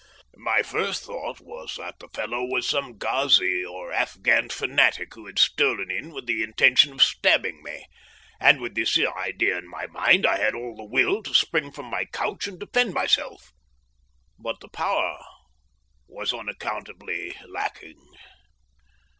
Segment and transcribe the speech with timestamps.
[0.37, 5.37] My first thought was that the fellow was some Ghazi or Afghan fanatic who had
[5.37, 7.85] stolen in with the intention of stabbing me,
[8.39, 11.85] and with this idea in my mind I had all the will to spring from
[11.85, 13.51] my couch and defend myself,
[14.39, 15.19] but the power
[16.07, 18.01] was unaccountably lacking.